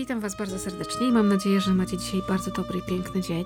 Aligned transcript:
Witam 0.00 0.20
Was 0.20 0.36
bardzo 0.36 0.58
serdecznie 0.58 1.08
i 1.08 1.12
mam 1.12 1.28
nadzieję, 1.28 1.60
że 1.60 1.74
macie 1.74 1.98
dzisiaj 1.98 2.22
bardzo 2.28 2.50
dobry 2.50 2.78
i 2.78 2.82
piękny 2.82 3.20
dzień. 3.20 3.44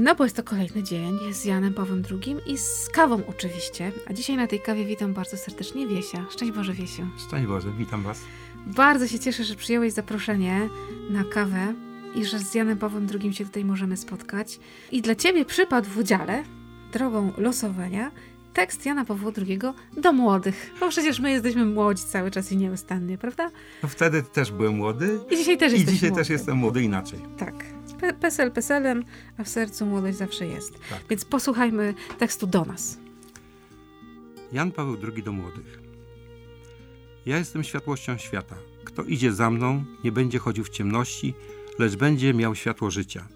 No 0.00 0.14
bo 0.14 0.24
jest 0.24 0.36
to 0.36 0.42
kolejny 0.42 0.82
dzień 0.82 1.18
z 1.32 1.44
Janem 1.44 1.74
Pawłem 1.74 2.02
II 2.10 2.36
i 2.46 2.58
z 2.58 2.88
kawą 2.88 3.22
oczywiście. 3.26 3.92
A 4.06 4.12
dzisiaj 4.12 4.36
na 4.36 4.46
tej 4.46 4.60
kawie 4.60 4.84
witam 4.84 5.12
bardzo 5.14 5.36
serdecznie 5.36 5.86
Wiesia. 5.86 6.26
Szczęść 6.30 6.52
Boże 6.52 6.72
Wiesiu. 6.72 7.06
Szczęść 7.26 7.46
Boże, 7.46 7.68
witam 7.78 8.02
Was. 8.02 8.20
Bardzo 8.66 9.08
się 9.08 9.18
cieszę, 9.18 9.44
że 9.44 9.54
przyjąłeś 9.54 9.92
zaproszenie 9.92 10.68
na 11.10 11.24
kawę 11.24 11.74
i 12.14 12.24
że 12.24 12.38
z 12.38 12.54
Janem 12.54 12.78
Pawłem 12.78 13.06
II 13.22 13.34
się 13.34 13.44
tutaj 13.44 13.64
możemy 13.64 13.96
spotkać. 13.96 14.60
I 14.92 15.02
dla 15.02 15.14
Ciebie 15.14 15.44
przypadł 15.44 15.88
w 15.88 15.98
udziale 15.98 16.44
drogą 16.92 17.32
losowania 17.36 18.10
tekst 18.54 18.86
Jana 18.86 19.04
Pawła 19.04 19.32
II 19.46 19.58
do 19.96 20.12
młodych. 20.12 20.70
Bo 20.80 20.88
przecież 20.88 21.20
my 21.20 21.30
jesteśmy 21.30 21.64
młodzi 21.64 22.02
cały 22.04 22.30
czas 22.30 22.52
i 22.52 22.56
nieustannie, 22.56 23.18
prawda? 23.18 23.50
No 23.82 23.88
wtedy 23.88 24.22
też 24.22 24.50
byłem 24.52 24.74
młody. 24.76 25.18
I 25.30 25.36
dzisiaj 25.36 25.58
też 25.58 25.72
I 25.72 25.84
dzisiaj 25.86 26.10
młody. 26.10 26.22
też 26.22 26.30
jestem 26.30 26.56
młody 26.56 26.82
inaczej. 26.82 27.18
Tak. 27.38 27.54
Pe- 28.00 28.14
PESEL 28.14 28.52
PESELem, 28.52 29.04
a 29.38 29.44
w 29.44 29.48
sercu 29.48 29.86
młodość 29.86 30.18
zawsze 30.18 30.46
jest. 30.46 30.72
Tak. 30.90 31.00
Więc 31.10 31.24
posłuchajmy 31.24 31.94
tekstu 32.18 32.46
do 32.46 32.64
nas. 32.64 32.98
Jan 34.52 34.72
Paweł 34.72 34.96
II 35.14 35.22
do 35.22 35.32
młodych. 35.32 35.80
Ja 37.26 37.38
jestem 37.38 37.64
światłością 37.64 38.18
świata. 38.18 38.54
Kto 38.84 39.02
idzie 39.02 39.32
za 39.32 39.50
mną, 39.50 39.84
nie 40.04 40.12
będzie 40.12 40.38
chodził 40.38 40.64
w 40.64 40.68
ciemności, 40.68 41.34
lecz 41.78 41.96
będzie 41.96 42.34
miał 42.34 42.54
światło 42.54 42.90
życia. 42.90 43.28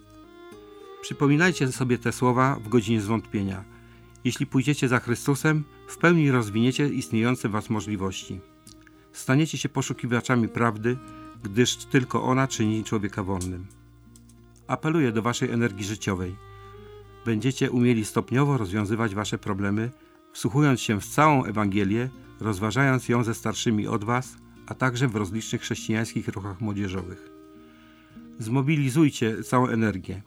Przypominajcie 1.02 1.72
sobie 1.72 1.98
te 1.98 2.12
słowa 2.12 2.56
w 2.64 2.68
godzinie 2.68 3.00
zwątpienia. 3.00 3.64
Jeśli 4.26 4.46
pójdziecie 4.46 4.88
za 4.88 5.00
Chrystusem, 5.00 5.64
w 5.86 5.98
pełni 5.98 6.30
rozwiniecie 6.30 6.88
istniejące 6.88 7.48
was 7.48 7.70
możliwości. 7.70 8.40
Staniecie 9.12 9.58
się 9.58 9.68
poszukiwaczami 9.68 10.48
prawdy, 10.48 10.96
gdyż 11.42 11.76
tylko 11.76 12.22
ona 12.22 12.48
czyni 12.48 12.84
człowieka 12.84 13.22
wolnym. 13.22 13.66
Apeluję 14.66 15.12
do 15.12 15.22
waszej 15.22 15.50
energii 15.50 15.84
życiowej. 15.84 16.36
Będziecie 17.24 17.70
umieli 17.70 18.04
stopniowo 18.04 18.58
rozwiązywać 18.58 19.14
wasze 19.14 19.38
problemy, 19.38 19.90
wsłuchując 20.32 20.80
się 20.80 21.00
w 21.00 21.06
całą 21.06 21.44
Ewangelię, 21.44 22.08
rozważając 22.40 23.08
ją 23.08 23.24
ze 23.24 23.34
starszymi 23.34 23.86
od 23.86 24.04
was, 24.04 24.36
a 24.66 24.74
także 24.74 25.08
w 25.08 25.16
rozlicznych 25.16 25.62
chrześcijańskich 25.62 26.28
ruchach 26.28 26.60
młodzieżowych. 26.60 27.30
Zmobilizujcie 28.38 29.42
całą 29.42 29.66
energię. 29.68 30.22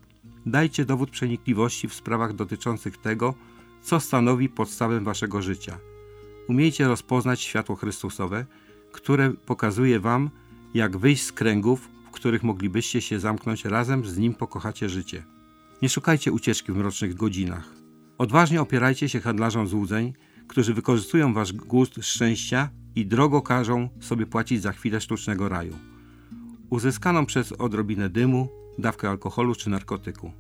Dajcie 0.46 0.86
dowód 0.86 1.10
przenikliwości 1.10 1.88
w 1.88 1.94
sprawach 1.94 2.34
dotyczących 2.34 2.98
tego, 2.98 3.34
co 3.82 4.00
stanowi 4.00 4.50
podstawę 4.50 5.00
waszego 5.00 5.42
życia. 5.42 5.80
Umiejcie 6.50 6.88
rozpoznać 6.88 7.42
światło 7.42 7.76
Chrystusowe, 7.76 8.46
które 8.92 9.34
pokazuje 9.46 10.00
wam, 10.00 10.30
jak 10.74 10.98
wyjść 10.98 11.24
z 11.24 11.32
kręgów, 11.32 11.90
w 12.08 12.12
których 12.12 12.44
moglibyście 12.44 13.02
się 13.02 13.20
zamknąć 13.20 13.66
razem 13.66 14.06
z 14.06 14.18
Nim 14.18 14.34
pokochacie 14.34 14.90
życie. 14.90 15.24
Nie 15.82 15.90
szukajcie 15.90 16.32
ucieczki 16.32 16.72
w 16.72 16.76
mrocznych 16.76 17.16
godzinach. 17.16 17.74
Odważnie 18.18 18.62
opierajcie 18.62 19.10
się 19.10 19.20
handlarzom 19.20 19.68
złudzeń, 19.68 20.14
którzy 20.48 20.74
wykorzystują 20.74 21.34
wasz 21.34 21.54
gust 21.54 22.00
szczęścia 22.02 22.70
i 22.96 23.06
drogo 23.06 23.42
każą 23.42 23.90
sobie 24.00 24.26
płacić 24.26 24.62
za 24.62 24.72
chwilę 24.72 25.02
sztucznego 25.02 25.50
raju. 25.50 25.76
Uzyskaną 26.70 27.26
przez 27.26 27.52
odrobinę 27.52 28.10
dymu, 28.10 28.50
dawkę 28.78 29.10
alkoholu 29.10 29.56
czy 29.56 29.70
narkotyku. 29.70 30.32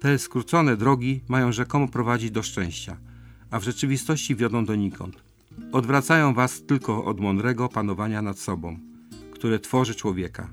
Te 0.00 0.18
skrócone 0.18 0.76
drogi 0.76 1.20
mają 1.28 1.52
rzekomo 1.52 1.88
prowadzić 1.88 2.30
do 2.30 2.42
szczęścia, 2.42 2.96
a 3.50 3.60
w 3.60 3.64
rzeczywistości 3.64 4.36
wiodą 4.36 4.64
donikąd. 4.64 5.22
Odwracają 5.72 6.34
was 6.34 6.62
tylko 6.66 7.04
od 7.04 7.20
mądrego 7.20 7.68
panowania 7.68 8.22
nad 8.22 8.38
sobą, 8.38 8.78
które 9.32 9.58
tworzy 9.58 9.94
człowieka. 9.94 10.50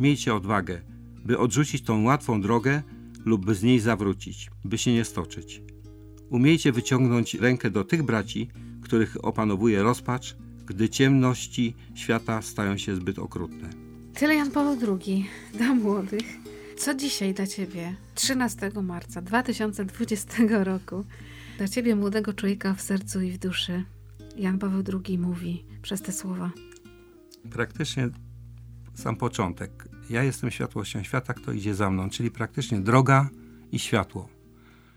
Miejcie 0.00 0.34
odwagę, 0.34 0.80
by 1.24 1.38
odrzucić 1.38 1.82
tą 1.82 2.02
łatwą 2.02 2.40
drogę 2.40 2.82
lub 3.24 3.44
by 3.44 3.54
z 3.54 3.62
niej 3.62 3.80
zawrócić, 3.80 4.50
by 4.64 4.78
się 4.78 4.92
nie 4.92 5.04
stoczyć. 5.04 5.62
Umiejcie 6.30 6.72
wyciągnąć 6.72 7.34
rękę 7.34 7.70
do 7.70 7.84
tych 7.84 8.02
braci, 8.02 8.50
których 8.82 9.16
opanowuje 9.24 9.82
rozpacz, 9.82 10.36
gdy 10.66 10.88
ciemności 10.88 11.74
świata 11.94 12.42
stają 12.42 12.76
się 12.76 12.96
zbyt 12.96 13.18
okrutne. 13.18 13.70
Tyle 14.14 14.34
Jan 14.34 14.50
Paweł 14.50 14.98
II 15.02 15.26
dla 15.54 15.74
młodych. 15.74 16.53
Co 16.76 16.94
dzisiaj 16.94 17.34
dla 17.34 17.46
Ciebie, 17.46 17.94
13 18.14 18.70
marca 18.82 19.22
2020 19.22 20.32
roku, 20.48 21.04
dla 21.58 21.68
Ciebie 21.68 21.96
młodego 21.96 22.32
człowieka 22.32 22.74
w 22.74 22.80
sercu 22.80 23.20
i 23.20 23.30
w 23.30 23.38
duszy, 23.38 23.84
Jan 24.36 24.58
Paweł 24.58 24.82
II 25.06 25.18
mówi 25.18 25.64
przez 25.82 26.02
te 26.02 26.12
słowa. 26.12 26.50
Praktycznie 27.50 28.08
sam 28.94 29.16
początek. 29.16 29.88
Ja 30.10 30.22
jestem 30.22 30.50
światłością 30.50 31.02
świata, 31.02 31.34
kto 31.34 31.52
idzie 31.52 31.74
za 31.74 31.90
mną, 31.90 32.10
czyli 32.10 32.30
praktycznie 32.30 32.80
droga 32.80 33.28
i 33.72 33.78
światło. 33.78 34.28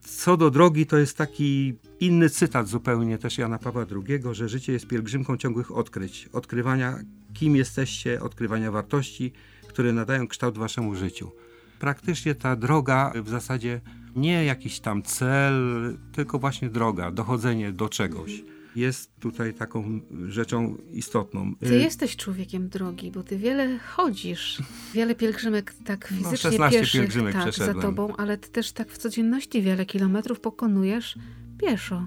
Co 0.02 0.38
do 0.38 0.52
drogi, 0.52 0.86
to 0.86 0.98
jest 0.98 1.18
taki 1.18 1.74
inny 2.00 2.30
cytat 2.30 2.68
zupełnie 2.68 3.18
też 3.18 3.38
Jana 3.38 3.58
Pawła 3.60 3.86
II, 3.92 4.22
że 4.32 4.50
życie 4.50 4.74
jest 4.74 4.88
pielgrzymką 4.88 5.38
ciągłych 5.38 5.72
odkryć, 5.72 6.30
odkrywania 6.34 7.00
kim 7.34 7.56
jesteście, 7.56 8.22
odkrywania 8.22 8.72
wartości, 8.72 9.34
które 9.68 9.94
nadają 9.94 10.28
kształt 10.28 10.58
waszemu 10.58 10.96
życiu. 10.96 11.32
Praktycznie 11.80 12.36
ta 12.36 12.56
droga 12.56 13.14
w 13.24 13.30
zasadzie 13.30 13.82
nie 14.16 14.46
jakiś 14.46 14.80
tam 14.80 15.04
cel, 15.04 15.98
tylko 16.12 16.40
właśnie 16.40 16.70
droga, 16.70 17.12
dochodzenie 17.12 17.72
do 17.72 17.90
czegoś. 17.90 18.44
Jest 18.76 19.20
tutaj 19.20 19.54
taką 19.54 20.00
rzeczą 20.28 20.78
istotną. 20.92 21.56
Ty 21.56 21.80
jesteś 21.80 22.16
człowiekiem 22.16 22.70
drogi, 22.70 23.12
bo 23.12 23.24
ty 23.24 23.38
wiele 23.38 23.80
chodzisz. 23.80 24.62
Wiele 24.94 25.16
pielgrzymek 25.16 25.74
tak 25.86 26.12
No, 26.12 26.18
fizycznie 26.18 26.38
16 26.38 26.80
pieszych 26.80 27.02
pielgrzymek 27.02 27.34
tak, 27.34 27.54
za 27.54 27.74
tobą, 27.74 28.16
ale 28.16 28.38
ty 28.38 28.50
też 28.50 28.72
tak 28.72 28.92
w 28.92 28.98
codzienności 28.98 29.62
wiele 29.62 29.86
kilometrów 29.86 30.40
pokonujesz 30.40 31.18
pieszo, 31.58 32.06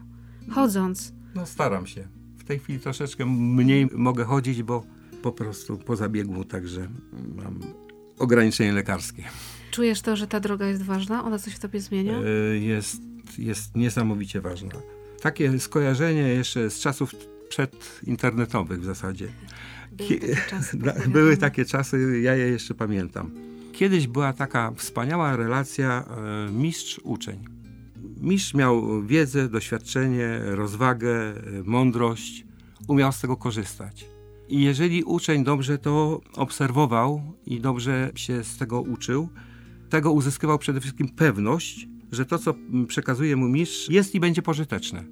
chodząc. 0.51 1.13
No 1.35 1.47
staram 1.47 1.87
się. 1.87 2.09
W 2.39 2.45
tej 2.45 2.59
chwili 2.59 2.81
troszeczkę 2.81 3.27
mniej 3.27 3.89
mogę 3.93 4.25
chodzić, 4.25 4.63
bo 4.63 4.85
po 5.23 5.33
prostu 5.33 5.79
po 5.79 5.97
zabiegu 5.97 6.45
także 6.45 6.89
mam 7.37 7.61
ograniczenie 8.19 8.73
lekarskie. 8.73 9.25
Czujesz 9.71 10.01
to, 10.03 10.17
że 10.17 10.27
ta 10.27 10.41
droga 10.41 10.67
jest 10.67 10.83
ważna? 10.83 11.25
Ona 11.25 11.39
coś 11.39 11.55
w 11.55 11.59
tobie 11.59 11.81
zmienia? 11.81 12.15
E, 12.19 12.57
Jest, 12.59 13.03
jest 13.39 13.77
niesamowicie 13.77 14.41
ważna. 14.41 14.71
Takie 15.23 15.59
skojarzenie 15.59 16.21
jeszcze 16.29 16.71
z 16.71 16.81
czasów 16.81 17.15
przedinternetowych 17.49 18.81
w 18.81 18.85
zasadzie. 18.85 19.29
Były 19.93 20.09
Kie- 20.09 20.21
takie 20.21 20.37
czasy, 20.51 20.77
Były 21.09 21.37
takie 21.37 21.65
czasy, 21.65 22.21
ja 22.23 22.35
je 22.35 22.47
jeszcze 22.49 22.75
pamiętam. 22.75 23.31
Kiedyś 23.73 24.07
była 24.07 24.33
taka 24.33 24.73
wspaniała 24.77 25.37
relacja 25.37 26.05
e, 26.49 26.53
mistrz-uczeń. 26.53 27.45
Mistrz 28.21 28.55
miał 28.55 29.03
wiedzę, 29.07 29.49
doświadczenie, 29.49 30.41
rozwagę, 30.45 31.13
e, 31.13 31.35
mądrość, 31.65 32.45
umiał 32.89 33.13
z 33.13 33.21
tego 33.21 33.37
korzystać. 33.37 34.07
I 34.49 34.61
jeżeli 34.63 35.05
uczeń 35.05 35.45
dobrze 35.45 35.79
to 35.79 36.21
obserwował 36.35 37.23
i 37.47 37.61
dobrze 37.61 38.11
się 38.15 38.45
z 38.45 38.57
tego 38.57 38.81
uczył, 38.81 39.29
tego 39.91 40.13
uzyskiwał 40.13 40.59
przede 40.59 40.81
wszystkim 40.81 41.09
pewność, 41.09 41.89
że 42.13 42.27
to, 42.27 42.39
co 42.39 42.55
przekazuje 42.87 43.37
mu 43.37 43.49
mistrz, 43.49 43.89
jest 43.89 44.15
i 44.15 44.21
będzie 44.21 44.43
pożyteczne 44.43 45.05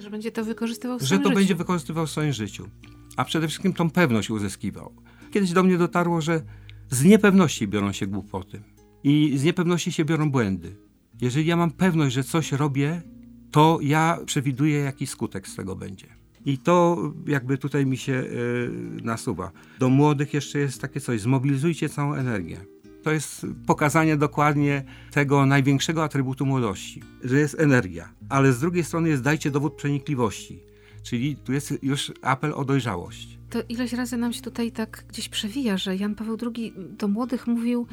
Że 0.00 0.10
będzie 0.10 0.32
to 0.32 0.44
wykorzystywał 0.44 0.98
w 0.98 1.02
że 1.02 1.06
swoim 1.06 1.22
to 1.22 1.28
życiu. 1.28 1.38
będzie 1.38 1.54
wykorzystywał 1.54 2.06
w 2.06 2.10
swoim 2.10 2.32
życiu. 2.32 2.68
A 3.16 3.24
przede 3.24 3.48
wszystkim 3.48 3.72
tą 3.72 3.90
pewność 3.90 4.30
uzyskiwał. 4.30 4.92
kiedyś 5.30 5.52
do 5.52 5.62
mnie 5.62 5.78
dotarło, 5.78 6.20
że 6.20 6.42
z 6.90 7.04
niepewności 7.04 7.68
biorą 7.68 7.92
się 7.92 8.06
głupoty 8.06 8.62
i 9.04 9.38
z 9.38 9.44
niepewności 9.44 9.92
się 9.92 10.04
biorą 10.04 10.30
błędy. 10.30 10.76
Jeżeli 11.20 11.46
ja 11.46 11.56
mam 11.56 11.70
pewność, 11.70 12.14
że 12.14 12.24
coś 12.24 12.52
robię, 12.52 13.02
to 13.50 13.78
ja 13.82 14.18
przewiduję, 14.26 14.78
jaki 14.78 15.06
skutek 15.06 15.48
z 15.48 15.56
tego 15.56 15.76
będzie. 15.76 16.06
I 16.44 16.58
to 16.58 16.98
jakby 17.26 17.58
tutaj 17.58 17.86
mi 17.86 17.96
się 17.96 18.12
y, 18.12 18.70
nasuwa. 19.02 19.52
Do 19.78 19.88
młodych 19.88 20.34
jeszcze 20.34 20.58
jest 20.58 20.80
takie 20.80 21.00
coś, 21.00 21.20
zmobilizujcie 21.20 21.88
całą 21.88 22.14
energię. 22.14 22.60
To 23.06 23.12
jest 23.12 23.46
pokazanie 23.66 24.16
dokładnie 24.16 24.84
tego 25.10 25.46
największego 25.46 26.04
atrybutu 26.04 26.46
młodości, 26.46 27.02
że 27.24 27.38
jest 27.38 27.60
energia, 27.60 28.08
ale 28.28 28.52
z 28.52 28.60
drugiej 28.60 28.84
strony 28.84 29.08
jest 29.08 29.22
dajcie 29.22 29.50
dowód 29.50 29.74
przenikliwości, 29.74 30.62
czyli 31.02 31.36
tu 31.36 31.52
jest 31.52 31.82
już 31.82 32.12
apel 32.22 32.52
o 32.54 32.64
dojrzałość. 32.64 33.38
To 33.50 33.58
ileś 33.68 33.92
razy 33.92 34.16
nam 34.16 34.32
się 34.32 34.42
tutaj 34.42 34.72
tak 34.72 35.04
gdzieś 35.08 35.28
przewija, 35.28 35.76
że 35.76 35.96
Jan 35.96 36.14
Paweł 36.14 36.36
II 36.56 36.72
do 36.98 37.08
młodych 37.08 37.46
mówił 37.46 37.86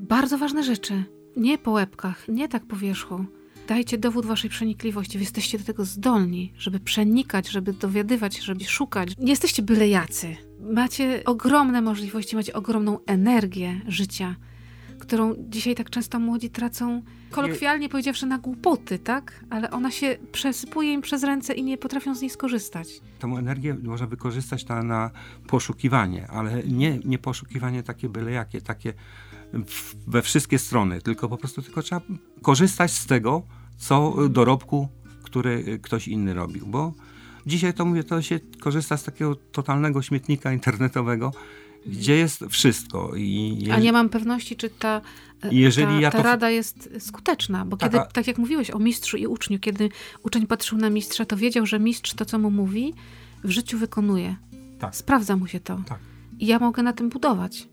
bardzo 0.00 0.38
ważne 0.38 0.62
rzeczy. 0.62 1.04
Nie 1.36 1.58
po 1.58 1.70
łebkach, 1.70 2.28
nie 2.28 2.48
tak 2.48 2.66
po 2.66 2.76
wierzchu. 2.76 3.24
Dajcie 3.68 3.98
dowód 3.98 4.26
waszej 4.26 4.50
przenikliwości. 4.50 5.18
Wy 5.18 5.24
jesteście 5.24 5.58
do 5.58 5.64
tego 5.64 5.84
zdolni, 5.84 6.52
żeby 6.58 6.80
przenikać, 6.80 7.48
żeby 7.48 7.72
dowiadywać, 7.72 8.38
żeby 8.38 8.64
szukać. 8.64 9.12
Nie 9.18 9.30
jesteście 9.30 9.62
byle 9.62 9.88
jacy. 9.88 10.36
Macie 10.72 11.22
ogromne 11.24 11.82
możliwości, 11.82 12.36
macie 12.36 12.52
ogromną 12.52 12.98
energię 13.06 13.80
życia, 13.88 14.36
którą 14.98 15.34
dzisiaj 15.38 15.74
tak 15.74 15.90
często 15.90 16.18
młodzi 16.18 16.50
tracą, 16.50 17.02
kolokwialnie 17.30 17.88
powiedziawszy, 17.88 18.26
na 18.26 18.38
głupoty, 18.38 18.98
tak? 18.98 19.44
Ale 19.50 19.70
ona 19.70 19.90
się 19.90 20.16
przesypuje 20.32 20.92
im 20.92 21.00
przez 21.00 21.24
ręce 21.24 21.54
i 21.54 21.64
nie 21.64 21.78
potrafią 21.78 22.14
z 22.14 22.20
niej 22.20 22.30
skorzystać. 22.30 22.88
Tą 23.18 23.38
energię 23.38 23.76
można 23.82 24.06
wykorzystać 24.06 24.66
na, 24.66 24.82
na 24.82 25.10
poszukiwanie, 25.46 26.26
ale 26.26 26.62
nie, 26.62 26.98
nie 27.04 27.18
poszukiwanie 27.18 27.82
takie 27.82 28.08
byle 28.08 28.30
jakie, 28.30 28.60
takie 28.60 28.92
we 30.06 30.22
wszystkie 30.22 30.58
strony, 30.58 31.00
tylko 31.00 31.28
po 31.28 31.36
prostu 31.36 31.62
tylko 31.62 31.82
trzeba 31.82 32.00
korzystać 32.42 32.92
z 32.92 33.06
tego, 33.06 33.42
co 33.76 34.16
dorobku, 34.28 34.88
który 35.22 35.78
ktoś 35.82 36.08
inny 36.08 36.34
robił, 36.34 36.66
bo 36.66 36.92
dzisiaj 37.46 37.74
to 37.74 37.84
mówię, 37.84 38.04
to 38.04 38.22
się 38.22 38.40
korzysta 38.60 38.96
z 38.96 39.04
takiego 39.04 39.34
totalnego 39.34 40.02
śmietnika 40.02 40.52
internetowego, 40.52 41.32
gdzie 41.86 42.16
jest 42.16 42.44
wszystko. 42.50 43.12
I 43.16 43.68
A 43.72 43.78
nie 43.78 43.92
mam 43.92 44.08
pewności, 44.08 44.56
czy 44.56 44.70
ta, 44.70 45.00
jeżeli 45.50 45.94
ta, 45.94 46.00
ja 46.00 46.10
ta 46.10 46.22
rada 46.22 46.50
jest 46.50 46.90
skuteczna, 46.98 47.64
bo 47.64 47.76
kiedy, 47.76 47.98
tak 48.12 48.26
jak 48.26 48.38
mówiłeś 48.38 48.70
o 48.70 48.78
mistrzu 48.78 49.16
i 49.16 49.26
uczniu, 49.26 49.58
kiedy 49.58 49.88
uczeń 50.22 50.46
patrzył 50.46 50.78
na 50.78 50.90
mistrza, 50.90 51.24
to 51.24 51.36
wiedział, 51.36 51.66
że 51.66 51.80
mistrz 51.80 52.14
to, 52.14 52.24
co 52.24 52.38
mu 52.38 52.50
mówi, 52.50 52.94
w 53.44 53.50
życiu 53.50 53.78
wykonuje. 53.78 54.36
Tak. 54.78 54.96
Sprawdza 54.96 55.36
mu 55.36 55.46
się 55.46 55.60
to. 55.60 55.82
Tak. 55.86 55.98
I 56.38 56.46
ja 56.46 56.58
mogę 56.58 56.82
na 56.82 56.92
tym 56.92 57.08
budować. 57.08 57.68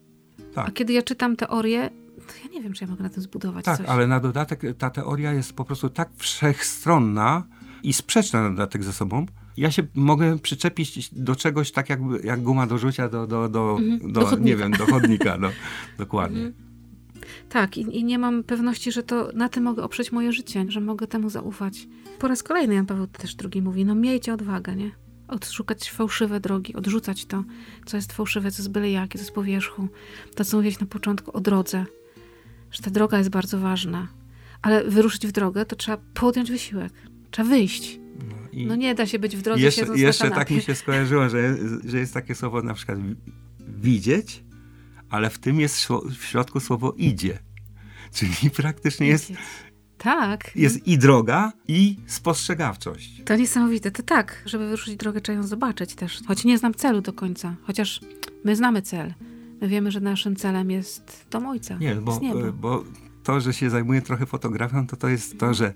Tak. 0.54 0.68
A 0.68 0.72
kiedy 0.72 0.94
ja 0.94 1.02
czytam 1.02 1.36
teorię, 1.36 1.90
to 2.28 2.34
ja 2.44 2.54
nie 2.54 2.62
wiem, 2.62 2.74
czy 2.74 2.84
ja 2.84 2.92
mogę 2.92 3.04
na 3.04 3.10
tym 3.10 3.24
zbudować 3.24 3.66
tak, 3.66 3.78
coś. 3.78 3.88
ale 3.88 4.08
na 4.08 4.20
dodatek 4.20 4.62
ta 4.78 4.90
teoria 4.90 5.34
jest 5.34 5.54
po 5.54 5.66
prostu 5.66 5.90
tak 5.90 6.10
wszechstronna 6.16 7.44
i 7.84 7.94
sprzeczna 7.94 8.42
na 8.42 8.50
dodatek 8.50 8.84
ze 8.84 8.94
sobą. 8.94 9.26
Ja 9.58 9.72
się 9.72 9.84
mogę 9.96 10.40
przyczepić 10.40 11.10
do 11.14 11.36
czegoś 11.36 11.72
tak 11.72 11.90
jakby, 11.90 12.22
jak 12.24 12.42
guma 12.42 12.68
do 12.68 12.78
rzucia 12.78 13.10
do, 13.10 13.28
do, 13.28 13.50
do, 13.50 13.78
mhm, 13.80 14.12
do, 14.12 14.32
do 14.32 14.38
nie 14.38 14.56
wiem, 14.56 14.72
do 14.72 14.86
chodnika. 14.86 15.38
No, 15.38 15.50
dokładnie. 15.98 16.42
Mhm. 16.42 16.72
Tak, 17.50 17.78
i, 17.78 17.98
i, 18.00 18.04
nie 18.04 18.20
mam 18.20 18.44
pewności, 18.44 18.92
że 18.92 19.04
to 19.04 19.32
na 19.34 19.50
tym 19.50 19.64
mogę 19.64 19.84
oprzeć 19.84 20.12
moje 20.12 20.32
życie, 20.32 20.66
że 20.68 20.82
mogę 20.82 21.08
temu 21.08 21.30
zaufać. 21.30 21.88
Po 22.20 22.28
raz 22.28 22.44
kolejny 22.44 22.76
Jan 22.76 22.86
Paweł 22.86 23.08
też 23.08 23.36
drugi 23.36 23.62
mówi, 23.62 23.86
no 23.86 23.96
miejcie 23.96 24.34
odwagę, 24.34 24.76
nie? 24.76 24.92
odszukać 25.32 25.92
fałszywe 25.92 26.40
drogi, 26.40 26.76
odrzucać 26.76 27.26
to, 27.26 27.44
co 27.86 27.98
jest 27.98 28.14
fałszywe, 28.14 28.52
co 28.52 28.62
jest 28.62 28.72
byle 28.72 28.92
jakie, 28.92 29.20
co 29.20 29.24
jest 29.24 29.36
po 29.36 29.44
wierzchu. 29.44 29.88
To, 30.36 30.46
co 30.46 30.58
mówiłeś 30.58 30.80
na 30.80 30.88
początku 30.88 31.38
o 31.38 31.40
drodze, 31.40 31.86
że 32.72 32.84
ta 32.84 32.92
droga 32.92 33.18
jest 33.18 33.30
bardzo 33.30 33.60
ważna. 33.60 34.08
Ale 34.62 34.84
wyruszyć 34.84 35.28
w 35.28 35.32
drogę, 35.32 35.66
to 35.66 35.76
trzeba 35.76 35.98
podjąć 36.14 36.52
wysiłek. 36.52 36.94
Trzeba 37.32 37.50
wyjść. 37.50 38.01
No, 38.54 38.68
no 38.68 38.76
nie 38.76 38.96
da 38.96 39.06
się 39.06 39.20
być 39.20 39.38
w 39.38 39.42
drodze 39.42 39.62
jeszcze, 39.62 39.86
Jeszcze 39.96 40.30
tak 40.30 40.52
mi 40.52 40.62
się 40.62 40.76
skojarzyło, 40.76 41.30
że, 41.30 41.58
że 41.86 42.00
jest 42.00 42.14
takie 42.14 42.36
słowo 42.36 42.62
na 42.62 42.74
przykład 42.74 43.00
widzieć, 43.60 44.44
ale 45.10 45.30
w 45.30 45.40
tym 45.40 45.60
jest 45.60 45.88
w 46.20 46.24
środku 46.24 46.60
słowo 46.60 46.94
idzie. 46.98 47.40
Czyli 48.14 48.50
praktycznie 48.62 49.08
jest 49.08 49.34
tak. 49.98 50.56
Jest 50.56 50.88
i 50.88 50.98
droga, 50.98 51.52
i 51.68 51.98
spostrzegawczość. 52.08 53.22
To 53.26 53.36
niesamowite. 53.36 53.92
To 53.92 54.04
tak, 54.04 54.44
żeby 54.46 54.66
wyruszyć 54.66 54.96
drogę, 54.96 55.22
trzeba 55.22 55.38
ją 55.38 55.44
zobaczyć 55.44 55.96
też. 55.96 56.20
Choć 56.28 56.44
nie 56.44 56.58
znam 56.58 56.74
celu 56.74 57.02
do 57.02 57.14
końca. 57.14 57.56
Chociaż 57.64 58.02
my 58.44 58.56
znamy 58.56 58.82
cel. 58.82 59.14
My 59.62 59.68
wiemy, 59.68 59.92
że 59.92 60.00
naszym 60.00 60.36
celem 60.36 60.72
jest 60.72 61.26
dom 61.32 61.46
Ojca. 61.46 61.78
Nie, 61.78 61.96
bo, 61.96 62.20
bo 62.54 62.84
to, 63.24 63.42
że 63.42 63.54
się 63.54 63.70
zajmuję 63.70 64.02
trochę 64.02 64.26
fotografią, 64.26 64.88
to 64.88 64.98
to 64.98 65.10
jest 65.10 65.40
to, 65.40 65.54
że 65.54 65.74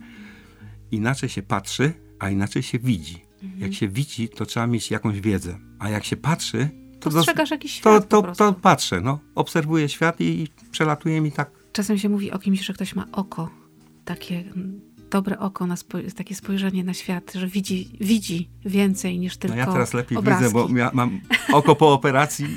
inaczej 0.91 1.29
się 1.29 1.41
patrzy, 1.41 1.93
a 2.19 2.29
inaczej 2.29 2.63
się 2.63 2.79
widzi. 2.79 3.25
Mhm. 3.43 3.61
Jak 3.61 3.73
się 3.73 3.87
widzi, 3.87 4.29
to 4.29 4.45
trzeba 4.45 4.67
mieć 4.67 4.91
jakąś 4.91 5.21
wiedzę. 5.21 5.59
A 5.79 5.89
jak 5.89 6.05
się 6.05 6.17
patrzy, 6.17 6.69
to, 6.99 7.09
Postrzegasz 7.09 7.51
jakiś 7.51 7.71
świat 7.71 8.09
to, 8.09 8.21
to, 8.21 8.35
to 8.35 8.53
patrzę, 8.53 9.01
no. 9.01 9.19
Obserwuję 9.35 9.89
świat 9.89 10.21
i 10.21 10.47
przelatuje 10.71 11.21
mi 11.21 11.31
tak. 11.31 11.51
Czasem 11.71 11.97
się 11.97 12.09
mówi 12.09 12.31
o 12.31 12.39
kimś, 12.39 12.65
że 12.65 12.73
ktoś 12.73 12.95
ma 12.95 13.05
oko 13.11 13.49
takie 14.05 14.43
dobre 15.11 15.39
oko, 15.39 15.67
na 15.67 15.75
spo, 15.75 15.97
takie 16.15 16.35
spojrzenie 16.35 16.83
na 16.83 16.93
świat, 16.93 17.33
że 17.33 17.47
widzi, 17.47 17.89
widzi 18.01 18.49
więcej 18.65 19.19
niż 19.19 19.37
tylko 19.37 19.55
No 19.55 19.61
ja 19.61 19.71
teraz 19.71 19.93
lepiej 19.93 20.17
obrazki. 20.17 20.43
widzę, 20.43 20.53
bo 20.53 20.77
ja 20.77 20.91
mam 20.93 21.21
oko 21.53 21.75
po 21.75 21.93
operacji 21.93 22.47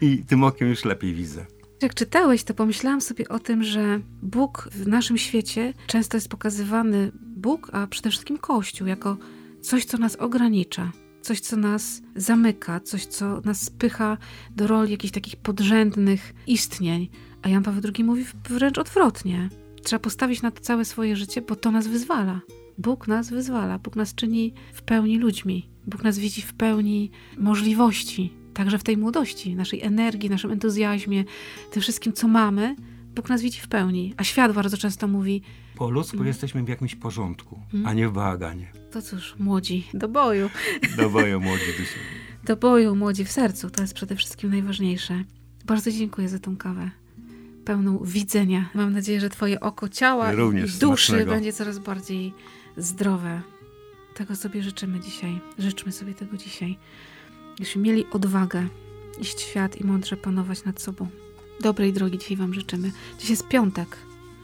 i, 0.00 0.06
i 0.06 0.24
tym 0.24 0.44
okiem 0.44 0.68
już 0.68 0.84
lepiej 0.84 1.14
widzę. 1.14 1.46
Jak 1.82 1.94
czytałeś, 1.94 2.44
to 2.44 2.54
pomyślałam 2.54 3.00
sobie 3.00 3.28
o 3.28 3.38
tym, 3.38 3.64
że 3.64 4.00
Bóg 4.22 4.68
w 4.72 4.86
naszym 4.86 5.18
świecie 5.18 5.74
często 5.86 6.16
jest 6.16 6.28
pokazywany, 6.28 7.12
Bóg, 7.42 7.70
a 7.72 7.86
przede 7.86 8.10
wszystkim 8.10 8.38
Kościół, 8.38 8.86
jako 8.86 9.16
coś, 9.60 9.84
co 9.84 9.98
nas 9.98 10.16
ogranicza, 10.16 10.92
coś, 11.20 11.40
co 11.40 11.56
nas 11.56 12.02
zamyka, 12.16 12.80
coś, 12.80 13.06
co 13.06 13.40
nas 13.40 13.60
spycha 13.64 14.18
do 14.56 14.66
roli 14.66 14.90
jakichś 14.90 15.12
takich 15.12 15.36
podrzędnych 15.36 16.34
istnień. 16.46 17.08
A 17.42 17.48
Jan 17.48 17.62
Paweł 17.62 17.82
II 17.96 18.04
mówi 18.04 18.24
wręcz 18.48 18.78
odwrotnie. 18.78 19.48
Trzeba 19.82 20.00
postawić 20.00 20.42
na 20.42 20.50
to 20.50 20.60
całe 20.60 20.84
swoje 20.84 21.16
życie, 21.16 21.42
bo 21.42 21.56
to 21.56 21.70
nas 21.70 21.86
wyzwala. 21.86 22.40
Bóg 22.78 23.08
nas 23.08 23.30
wyzwala, 23.30 23.78
Bóg 23.78 23.96
nas 23.96 24.14
czyni 24.14 24.54
w 24.72 24.82
pełni 24.82 25.18
ludźmi. 25.18 25.68
Bóg 25.86 26.04
nas 26.04 26.18
widzi 26.18 26.42
w 26.42 26.54
pełni 26.54 27.10
możliwości, 27.38 28.32
także 28.54 28.78
w 28.78 28.84
tej 28.84 28.96
młodości, 28.96 29.56
naszej 29.56 29.82
energii, 29.82 30.30
naszym 30.30 30.50
entuzjazmie, 30.50 31.24
tym 31.72 31.82
wszystkim, 31.82 32.12
co 32.12 32.28
mamy. 32.28 32.76
Bóg 33.14 33.28
nas 33.28 33.42
widzi 33.42 33.60
w 33.60 33.68
pełni. 33.68 34.14
A 34.16 34.24
świat 34.24 34.52
bardzo 34.52 34.76
często 34.76 35.08
mówi: 35.08 35.42
Po 35.76 35.90
ludzku 35.90 36.16
mm. 36.16 36.26
jesteśmy 36.26 36.62
w 36.62 36.68
jakimś 36.68 36.94
porządku, 36.94 37.60
mm. 37.74 37.86
a 37.86 37.92
nie 37.92 38.08
w 38.08 38.12
bałaganie. 38.12 38.72
To 38.90 39.02
cóż, 39.02 39.34
młodzi, 39.38 39.86
do 39.94 40.08
boju. 40.08 40.50
Do 40.96 41.10
boju, 41.10 41.40
młodzi 41.40 41.64
siebie. 41.64 41.86
Do 42.44 42.56
boju, 42.56 42.94
młodzi 42.94 43.24
w 43.24 43.32
sercu. 43.32 43.70
To 43.70 43.82
jest 43.82 43.94
przede 43.94 44.16
wszystkim 44.16 44.50
najważniejsze. 44.50 45.24
Bardzo 45.64 45.90
dziękuję 45.90 46.28
za 46.28 46.38
tą 46.38 46.56
kawę 46.56 46.90
pełną 47.64 47.98
widzenia. 47.98 48.70
Mam 48.74 48.92
nadzieję, 48.92 49.20
że 49.20 49.28
Twoje 49.28 49.60
oko 49.60 49.88
ciała 49.88 50.32
Również 50.32 50.76
i 50.76 50.78
duszy 50.78 51.06
smacznego. 51.06 51.32
będzie 51.32 51.52
coraz 51.52 51.78
bardziej 51.78 52.32
zdrowe. 52.76 53.42
Tego 54.14 54.36
sobie 54.36 54.62
życzymy 54.62 55.00
dzisiaj. 55.00 55.40
Życzmy 55.58 55.92
sobie 55.92 56.14
tego 56.14 56.36
dzisiaj. 56.36 56.78
Jeśli 57.58 57.80
mieli 57.80 58.06
odwagę 58.12 58.66
iść 59.20 59.38
w 59.38 59.40
świat 59.40 59.80
i 59.80 59.84
mądrze 59.84 60.16
panować 60.16 60.64
nad 60.64 60.82
sobą. 60.82 61.08
Dobrej 61.62 61.92
drogi 61.92 62.18
dzisiaj 62.18 62.36
Wam 62.36 62.54
życzymy. 62.54 62.92
Dziś 63.18 63.30
jest 63.30 63.48
piątek. 63.48 63.96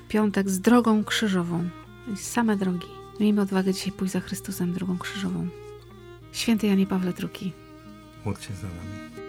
Piątek 0.09 0.51
z 0.51 0.61
drogą 0.61 1.05
krzyżową. 1.05 1.69
Same 2.17 2.57
drogi. 2.57 2.87
Miejmy 3.21 3.41
odwagę 3.41 3.75
dzisiaj 3.75 3.93
pójść 3.93 4.13
za 4.13 4.21
Chrystusem 4.21 4.73
drogą 4.73 4.99
krzyżową. 4.99 5.49
Święty 6.33 6.67
Janie 6.67 6.87
Pawle 6.87 7.13
II. 7.23 7.53
Módl 8.25 8.41
się 8.41 8.55
za 8.55 8.67
nami. 8.67 9.28